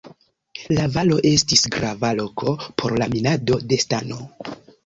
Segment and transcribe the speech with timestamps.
[0.77, 4.21] La valo estis grava loko por la minado de stano.